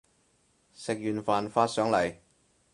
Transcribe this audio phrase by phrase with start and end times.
[0.73, 2.17] 食完飯發上嚟